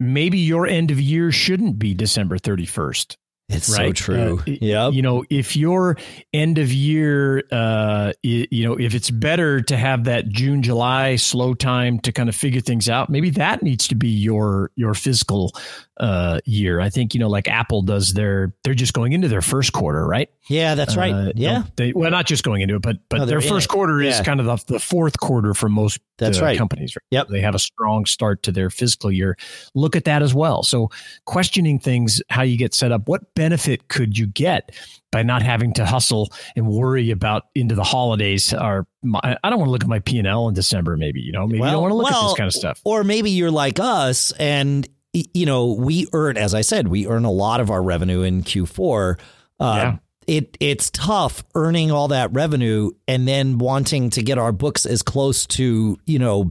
[0.00, 3.18] maybe your end of year shouldn't be December thirty first.
[3.54, 3.88] It's right?
[3.88, 4.38] so true.
[4.40, 4.88] Uh, yeah.
[4.88, 5.96] You know, if your
[6.32, 11.54] end of year, uh, you know, if it's better to have that June, July slow
[11.54, 15.52] time to kind of figure things out, maybe that needs to be your your fiscal
[15.98, 16.80] uh, year.
[16.80, 20.06] I think you know, like Apple does their, they're just going into their first quarter,
[20.06, 20.28] right?
[20.48, 21.12] Yeah, that's right.
[21.12, 24.00] Uh, yeah, they, well, not just going into it, but but no, their first quarter
[24.00, 26.58] is kind of the, the, fourth quarter for most that's uh, right.
[26.58, 26.96] companies.
[26.96, 27.02] Right?
[27.10, 29.36] Yep, they have a strong start to their fiscal year.
[29.74, 30.62] Look at that as well.
[30.62, 30.90] So
[31.24, 34.72] questioning things, how you get set up, what benefit could you get
[35.10, 38.86] by not having to hustle and worry about into the holidays or
[39.22, 40.96] I don't want to look at my P and L in December.
[40.96, 42.54] Maybe you know, maybe well, you don't want to look well, at this kind of
[42.54, 42.80] stuff.
[42.84, 47.24] Or maybe you're like us, and you know, we earn, as I said, we earn
[47.24, 49.18] a lot of our revenue in Q4.
[49.60, 49.96] Uh, yeah.
[50.26, 55.02] It it's tough earning all that revenue and then wanting to get our books as
[55.02, 56.50] close to you know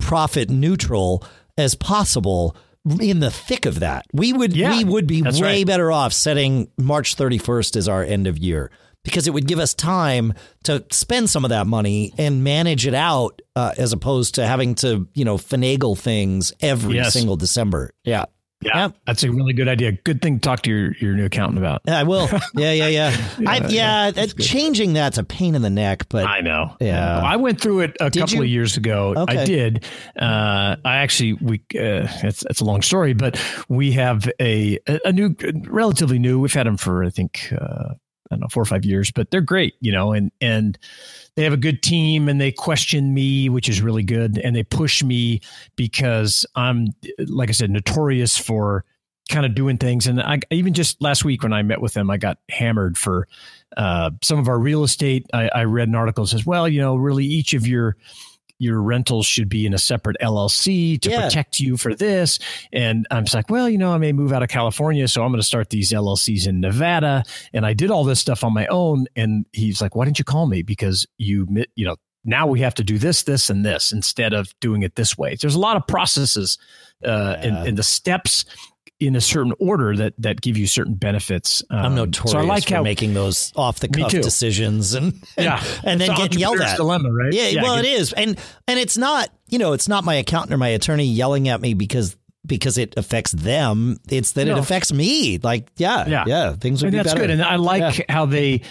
[0.00, 1.24] profit neutral
[1.56, 2.56] as possible
[3.00, 4.04] in the thick of that.
[4.12, 5.66] We would yeah, we would be way right.
[5.66, 8.72] better off setting March 31st as our end of year
[9.08, 12.94] because it would give us time to spend some of that money and manage it
[12.94, 17.12] out uh, as opposed to having to, you know, finagle things every yes.
[17.12, 17.92] single December.
[18.04, 18.26] Yeah.
[18.60, 19.92] Yeah, yeah, that's a really good idea.
[19.92, 21.82] Good thing to talk to your, your new accountant about.
[21.86, 22.28] Yeah, I will.
[22.56, 23.16] Yeah, yeah, yeah.
[23.38, 26.76] yeah, I, yeah, yeah changing that's a pain in the neck, but I know.
[26.80, 28.42] Yeah, I went through it a did couple you?
[28.42, 29.14] of years ago.
[29.16, 29.38] Okay.
[29.38, 29.84] I did.
[30.18, 35.12] Uh, I actually we uh, it's it's a long story, but we have a a
[35.12, 35.36] new,
[35.68, 36.40] relatively new.
[36.40, 37.94] We've had them for I think uh,
[38.30, 40.78] I don't know, four or five years, but they're great, you know, and, and
[41.34, 44.38] they have a good team and they question me, which is really good.
[44.38, 45.40] And they push me
[45.76, 46.88] because I'm,
[47.26, 48.84] like I said, notorious for
[49.28, 50.06] kind of doing things.
[50.06, 53.28] And I even just last week when I met with them, I got hammered for
[53.76, 55.26] uh, some of our real estate.
[55.32, 57.96] I, I read an article that says, well, you know, really each of your
[58.58, 61.22] your rentals should be in a separate LLC to yeah.
[61.22, 62.38] protect you for this.
[62.72, 65.30] And I'm just like, well, you know, I may move out of California, so I'm
[65.30, 67.22] going to start these LLCs in Nevada.
[67.52, 69.06] And I did all this stuff on my own.
[69.16, 70.62] And he's like, why didn't you call me?
[70.62, 74.52] Because you, you know, now we have to do this, this, and this instead of
[74.60, 75.36] doing it this way.
[75.40, 76.58] There's a lot of processes
[77.04, 77.46] uh, yeah.
[77.46, 78.44] and, and the steps
[79.00, 81.62] in a certain order that that give you certain benefits.
[81.70, 85.14] Um, I'm notorious so I like for how, making those off the cuff decisions and
[85.36, 86.76] yeah, and then getting yelled at.
[86.76, 87.32] Dilemma, right?
[87.32, 90.52] Yeah, yeah well, it is, and and it's not you know it's not my accountant
[90.52, 93.98] or my attorney yelling at me because because it affects them.
[94.08, 94.56] It's that no.
[94.56, 95.38] it affects me.
[95.38, 97.20] Like yeah, yeah, yeah things would and be that's better.
[97.26, 98.04] good, and I like yeah.
[98.08, 98.62] how they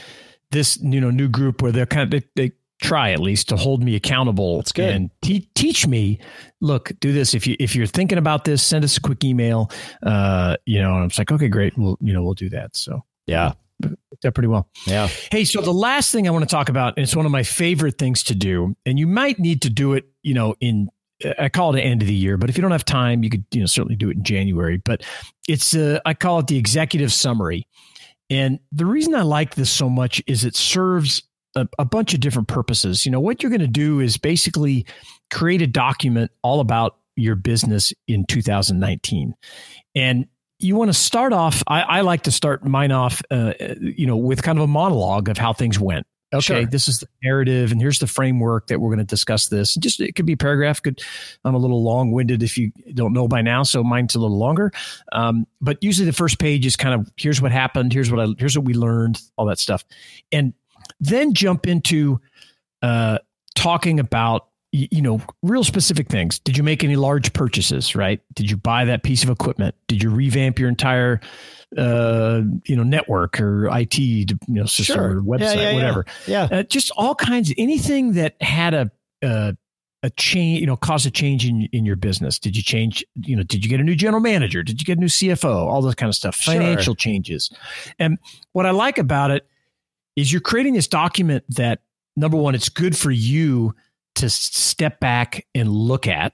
[0.51, 3.57] this you know new group where they're kind of they, they try at least to
[3.57, 4.89] hold me accountable That's good.
[4.93, 6.19] and te- teach me
[6.61, 7.33] look do this.
[7.33, 9.71] If you if you're thinking about this send us a quick email.
[10.03, 11.77] Uh you know and i'm like okay great.
[11.77, 12.75] We'll you know we'll do that.
[12.75, 13.53] So yeah.
[14.21, 14.69] that pretty well.
[14.85, 15.07] Yeah.
[15.31, 17.43] Hey so the last thing i want to talk about and it's one of my
[17.43, 20.89] favorite things to do and you might need to do it you know in
[21.39, 23.29] I call it the end of the year, but if you don't have time, you
[23.29, 24.77] could you know certainly do it in January.
[24.77, 25.03] But
[25.47, 27.67] it's uh, I call it the executive summary,
[28.29, 31.23] and the reason I like this so much is it serves
[31.55, 33.05] a, a bunch of different purposes.
[33.05, 34.85] You know, what you're going to do is basically
[35.29, 39.33] create a document all about your business in 2019.
[39.95, 40.27] And
[40.59, 44.17] you want to start off, I, I like to start mine off, uh, you know,
[44.17, 46.07] with kind of a monologue of how things went.
[46.33, 46.65] Okay, sure.
[46.65, 49.75] this is the narrative, and here's the framework that we're going to discuss this.
[49.75, 50.81] Just it could be a paragraph.
[50.81, 51.01] Could
[51.45, 54.37] I'm a little long winded if you don't know by now, so mine's a little
[54.37, 54.73] longer.
[55.13, 58.33] Um, but usually the first page is kind of here's what happened, here's what I
[58.37, 59.85] here's what we learned, all that stuff,
[60.33, 60.53] and
[60.99, 62.19] then jump into
[62.81, 63.19] uh,
[63.55, 66.39] talking about you know real specific things.
[66.39, 68.19] Did you make any large purchases right?
[68.33, 69.75] Did you buy that piece of equipment?
[69.87, 71.21] Did you revamp your entire
[71.77, 75.17] uh, you know network or IT you know system sure.
[75.17, 76.05] or website yeah, yeah, whatever?
[76.27, 76.59] Yeah, yeah.
[76.59, 78.91] Uh, just all kinds of anything that had a
[79.23, 79.53] uh,
[80.03, 82.37] a change you know cause a change in in your business.
[82.37, 84.63] Did you change you know did you get a new general manager?
[84.63, 86.35] Did you get a new CFO all those kind of stuff.
[86.35, 86.95] Financial sure.
[86.95, 87.51] changes.
[87.99, 88.17] And
[88.51, 89.47] what I like about it
[90.17, 91.79] is you're creating this document that
[92.17, 93.73] number one, it's good for you
[94.17, 96.33] to step back and look at,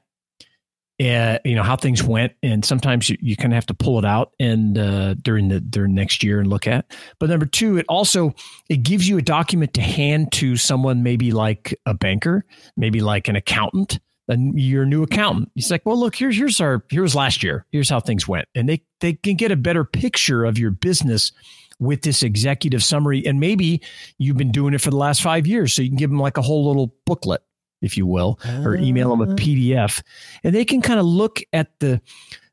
[1.02, 2.34] uh, you know, how things went.
[2.44, 5.60] And sometimes you, you kind of have to pull it out and uh, during the
[5.60, 6.86] during next year and look at.
[7.20, 8.34] But number two, it also
[8.70, 12.46] it gives you a document to hand to someone maybe like a banker,
[12.78, 15.52] maybe like an accountant and your new accountant.
[15.56, 17.66] He's like, well, look, here's here's our here's last year.
[17.72, 21.32] Here's how things went, and they they can get a better picture of your business
[21.80, 23.26] with this executive summary.
[23.26, 23.82] And maybe
[24.18, 25.74] you've been doing it for the last five years.
[25.74, 27.42] So you can give them like a whole little booklet,
[27.84, 29.36] if you will, or email them a ah.
[29.36, 30.02] PDF.
[30.44, 32.02] And they can kind of look at the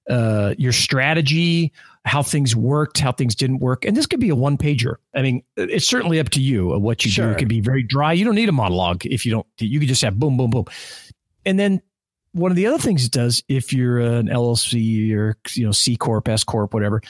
[0.08, 1.72] uh, your strategy,
[2.04, 3.84] how things worked, how things didn't work.
[3.84, 4.96] And this could be a one pager.
[5.14, 7.26] I mean, it's certainly up to you what you sure.
[7.26, 7.32] do.
[7.32, 8.12] It could be very dry.
[8.12, 10.64] You don't need a monologue if you don't, you could just have boom, boom, boom.
[11.46, 11.80] And then
[12.32, 15.96] one of the other things it does, if you're an LLC or, you know, C
[15.96, 17.02] Corp, S Corp, whatever,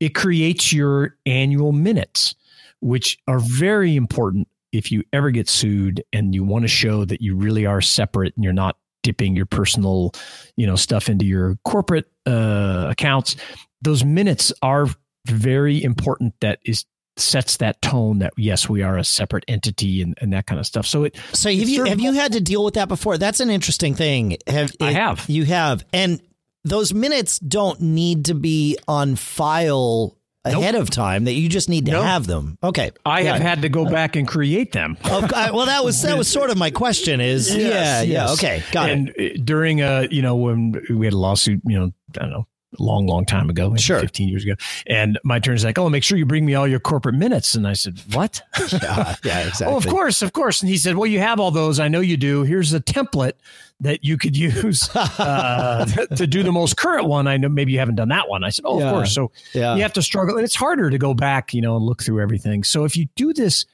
[0.00, 2.34] it creates your annual minutes,
[2.80, 7.20] which are very important if you ever get sued and you want to show that
[7.20, 10.12] you really are separate and you're not dipping your personal,
[10.56, 13.36] you know, stuff into your corporate uh, accounts.
[13.82, 14.86] Those minutes are
[15.26, 16.34] very important.
[16.40, 16.84] That is
[17.16, 20.66] sets that tone that yes, we are a separate entity and, and that kind of
[20.66, 20.86] stuff.
[20.86, 21.16] So it.
[21.32, 23.18] So have you have you had to deal with that before?
[23.18, 24.36] That's an interesting thing.
[24.46, 26.20] Have I have you have and
[26.64, 30.82] those minutes don't need to be on file ahead nope.
[30.82, 32.04] of time that you just need to nope.
[32.04, 32.58] have them.
[32.62, 32.90] Okay.
[33.04, 33.32] I yeah.
[33.34, 34.96] have had to go uh, back and create them.
[35.04, 38.06] Oh, well, that was that was sort of my question is yes, yeah, yes.
[38.06, 38.62] yeah, okay.
[38.72, 38.92] Got it.
[38.92, 39.44] and it.
[39.44, 42.46] during a, you know, when we had a lawsuit, you know, I don't know,
[42.78, 44.00] long, long time ago, sure.
[44.00, 44.54] 15 years ago.
[44.86, 47.54] And my attorney's like, oh, make sure you bring me all your corporate minutes.
[47.54, 48.42] And I said, what?
[48.72, 49.66] yeah, yeah, exactly.
[49.66, 50.62] oh, of course, of course.
[50.62, 51.80] And he said, well, you have all those.
[51.80, 52.42] I know you do.
[52.42, 53.32] Here's a template
[53.80, 55.84] that you could use uh,
[56.16, 57.26] to do the most current one.
[57.26, 58.44] I know maybe you haven't done that one.
[58.44, 58.86] I said, oh, yeah.
[58.86, 59.14] of course.
[59.14, 59.74] So yeah.
[59.74, 60.36] you have to struggle.
[60.36, 62.64] And it's harder to go back, you know, and look through everything.
[62.64, 63.66] So if you do this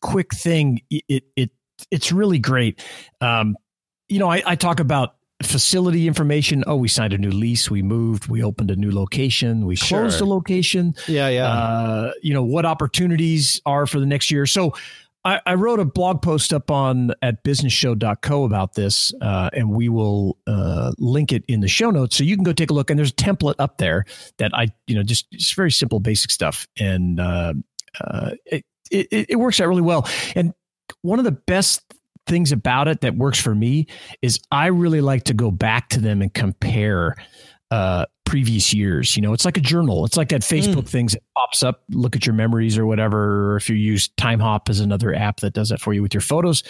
[0.00, 1.50] quick thing, it, it,
[1.90, 2.84] it's really great.
[3.20, 3.56] Um,
[4.08, 5.14] you know, I, I talk about
[5.46, 6.64] facility information.
[6.66, 7.70] Oh, we signed a new lease.
[7.70, 8.28] We moved.
[8.28, 9.66] We opened a new location.
[9.66, 10.00] We sure.
[10.00, 10.94] closed a location.
[11.06, 11.46] Yeah, yeah.
[11.46, 14.46] Uh, you know what opportunities are for the next year.
[14.46, 14.74] So
[15.24, 19.88] I, I wrote a blog post up on at businessshow.co about this, uh, and we
[19.88, 22.90] will uh, link it in the show notes so you can go take a look.
[22.90, 24.04] And there's a template up there
[24.38, 27.54] that I, you know, just just very simple, basic stuff, and uh,
[28.00, 30.08] uh it, it it works out really well.
[30.34, 30.54] And
[31.02, 31.82] one of the best
[32.26, 33.86] things about it that works for me
[34.20, 37.16] is I really like to go back to them and compare
[37.70, 39.16] uh, previous years.
[39.16, 40.04] You know, it's like a journal.
[40.04, 40.88] It's like that Facebook mm.
[40.88, 43.52] things that pops up, look at your memories or whatever.
[43.52, 46.20] Or if you use Timehop as another app that does that for you with your
[46.20, 46.62] photos,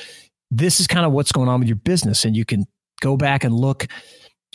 [0.51, 2.25] this is kind of what's going on with your business.
[2.25, 2.65] And you can
[3.01, 3.87] go back and look,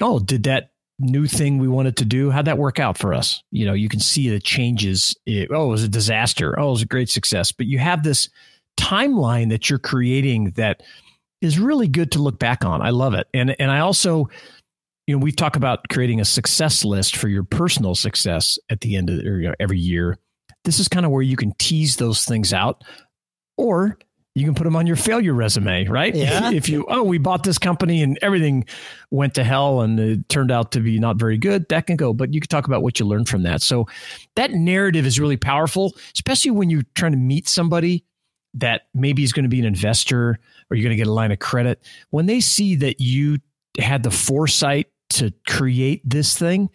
[0.02, 3.44] oh, did that new thing we wanted to do, how'd that work out for us?
[3.52, 5.16] You know, you can see the changes.
[5.26, 6.60] It, oh, it was a disaster.
[6.60, 7.52] Oh, it was a great success.
[7.52, 8.30] But you have this
[8.78, 10.84] timeline that you're creating that
[11.42, 12.82] is really good to look back on.
[12.82, 13.28] I love it.
[13.34, 14.30] And and I also
[15.08, 18.98] you know, we talk about creating a success list for your personal success at the
[18.98, 20.18] end of or, you know, every year.
[20.66, 22.84] This is kind of where you can tease those things out,
[23.56, 23.98] or
[24.36, 26.14] you can put them on your failure resume, right?
[26.14, 26.52] Yeah.
[26.52, 28.66] if you, oh, we bought this company and everything
[29.10, 32.14] went to hell and it turned out to be not very good, that can go.
[32.14, 33.62] But you can talk about what you learned from that.
[33.62, 33.88] So
[34.36, 38.04] that narrative is really powerful, especially when you're trying to meet somebody
[38.56, 41.32] that maybe is going to be an investor or you're going to get a line
[41.32, 41.82] of credit.
[42.10, 43.38] When they see that you
[43.80, 46.70] had the foresight to create this thing,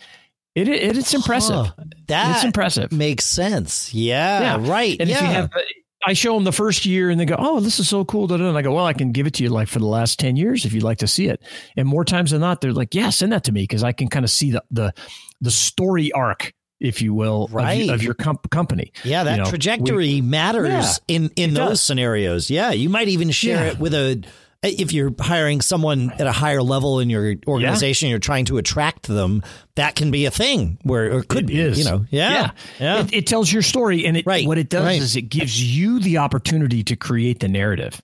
[0.54, 1.66] it, it it's impressive.
[1.66, 1.84] Huh.
[2.08, 2.92] That it's impressive.
[2.92, 3.92] makes sense.
[3.94, 4.70] Yeah, Yeah.
[4.70, 4.96] right.
[5.00, 5.16] And yeah.
[5.16, 5.60] if you have, uh,
[6.06, 8.36] I show them the first year and they go, "Oh, this is so cool." da,
[8.36, 8.48] da, da.
[8.48, 10.34] And I go, "Well, I can give it to you like for the last ten
[10.36, 11.40] years if you'd like to see it."
[11.76, 14.08] And more times than not, they're like, "Yeah, send that to me because I can
[14.08, 14.92] kind of see the the
[15.40, 17.88] the story arc, if you will, of, Right.
[17.88, 20.68] y- of your comp- company." yeah, that you know, trajectory matters
[21.08, 21.80] Yeah, in in those does.
[21.82, 22.50] scenarios.
[22.50, 23.70] Yeah, you might even share Yeah.
[23.72, 24.22] it with a
[24.64, 29.08] if you're hiring someone at a higher level in your organization, you're trying to attract
[29.08, 29.42] them.
[29.74, 31.78] That can be a thing where or could It be, is.
[31.78, 32.06] you know.
[32.10, 33.00] Yeah, yeah.
[33.00, 35.02] It, it tells your story, and it, Right, what it does right.
[35.02, 38.00] is it gives you the opportunity to create the narrative.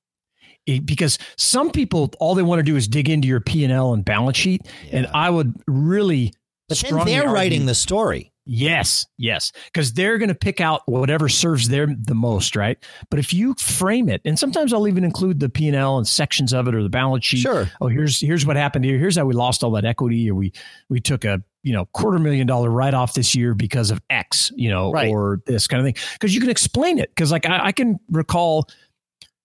[0.67, 3.73] It- because some people, all they want to do is dig into your P and
[3.73, 6.33] L and balance sheet, and I would really.
[6.69, 8.33] but then they're argue- writing the story.
[8.51, 12.79] Yes, yes, because they're going to pick out whatever serves them the most, right?
[13.11, 16.09] But if you frame it, and sometimes I'll even include the P and L and
[16.09, 17.41] sections of it or the balance sheet.
[17.41, 17.71] Sure.
[17.83, 18.97] Oh, here's here's what happened here.
[18.97, 20.53] Here's how we lost all that equity, or we
[20.89, 24.51] we took a you know quarter million dollar write off this year because of X,
[24.57, 25.11] you know, Right.
[25.11, 26.03] or this kind of thing.
[26.15, 27.11] Because you can explain it.
[27.11, 28.67] Because like I, I can recall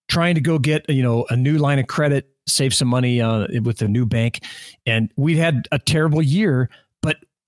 [0.08, 3.48] trying to go get you know a new line of credit, save some money uh,
[3.62, 4.40] with a new bank,
[4.86, 6.70] and we had a terrible year,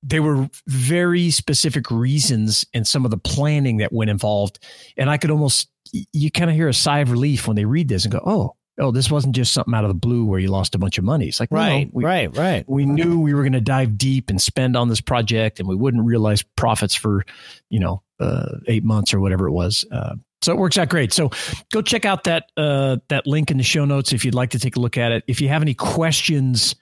[0.02, 4.59] there were very specific reasons and some of the planning that went involved,
[4.96, 5.68] and I could almost
[6.12, 8.56] you kind of hear a sigh of relief when they read this and go, oh.
[8.78, 11.04] Oh, this wasn't just something out of the blue where you lost a bunch of
[11.04, 11.28] money.
[11.28, 12.62] It's like, no, Right, we, right, right.
[12.68, 15.74] we knew we were going to dive deep and spend on this project and we
[15.74, 17.24] wouldn't realize profits for
[17.70, 21.12] you know uh, eight months or whatever it was uh, so it works out great
[21.12, 21.28] so
[21.72, 24.59] go check out that uh, that link in the show notes if you'd like to
[24.59, 26.74] take a look at it if you have any questions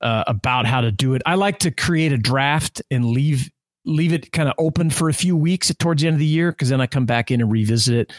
[0.00, 3.50] uh, about how to do it i like to create a draft and leave
[3.84, 6.50] leave it kind of open for a few weeks towards the end of the year
[6.50, 8.12] because then i come back in and revisit it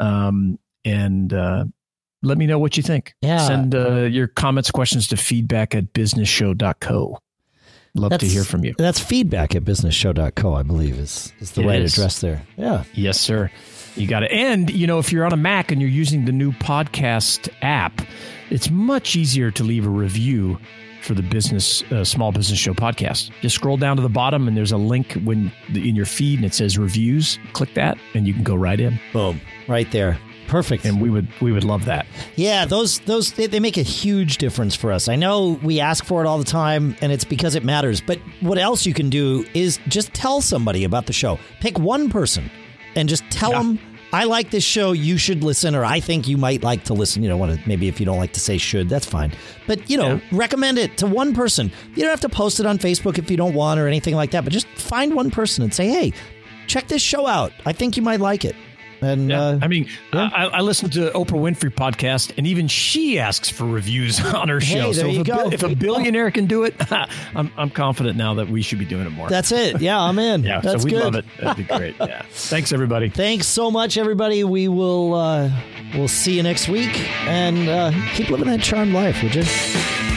[0.00, 1.64] um, and uh,
[2.22, 3.38] let me know what you think Yeah.
[3.38, 7.18] send uh, your comments questions to feedback at businessshow.co
[7.96, 11.66] love to hear from you That's feedback at businessshow.co, I believe, is, is the It
[11.66, 11.92] right is.
[11.96, 12.42] address there.
[12.56, 12.82] Yeah.
[12.92, 13.50] Yes, sir.
[13.96, 14.32] You got to.
[14.32, 18.02] And, you know, if you're on a Mac and you're using the new podcast app,
[18.50, 20.58] it's much easier to leave a review
[21.02, 23.30] for the business uh, small business show podcast.
[23.42, 26.46] Just scroll down to the bottom and there's a link when in your feed and
[26.46, 27.38] it says reviews.
[27.52, 28.98] Click that and you can go right in.
[29.12, 29.40] Boom.
[29.68, 30.18] Right there.
[30.46, 30.84] Perfect.
[30.84, 32.06] And we would we would love that.
[32.36, 35.08] Yeah, those those they, they make a huge difference for us.
[35.08, 38.02] I know we ask for it all the time, and it's because it matters.
[38.02, 41.38] But what else you can do is just tell somebody about the show.
[41.60, 42.50] Pick one person
[42.96, 43.58] and just tell Yeah.
[43.58, 43.78] them,
[44.12, 44.92] "I like this show.
[44.92, 47.68] You should listen," or "I think you might like to listen." You know, want to
[47.68, 49.32] maybe if you don't like to say "should," that's fine.
[49.66, 51.70] But you know, recommend it to one person.
[51.94, 54.30] You don't have to post it on Facebook if you don't want or anything like
[54.32, 54.44] that.
[54.44, 56.12] But just find one person and say, "Hey,
[56.66, 57.52] check this show out.
[57.66, 58.54] I think you might like it."
[59.04, 63.48] And uh, I mean, I, I listened to Oprah Winfrey podcast, and even she asks
[63.50, 64.92] for reviews on her Hey, show.
[64.92, 66.74] so if, a, if a billionaire can do it,
[67.34, 69.28] I'm I'm confident now that we should be doing it more.
[69.28, 69.80] that's it.
[69.80, 70.42] Yeah, I'm in.
[70.42, 71.04] yeah, that's so we good.
[71.04, 71.24] love it.
[71.40, 71.96] That'd be great.
[72.00, 73.08] Yeah, thanks everybody.
[73.10, 74.42] Thanks so much, everybody.
[74.44, 75.50] We will uh,
[75.94, 80.13] we'll see you next week, and uh, keep living that charmed life, would you?